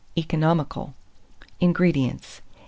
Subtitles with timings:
[0.17, 0.95] (Economical.)
[1.59, 1.67] 184.
[1.67, 2.41] INGREDIENTS.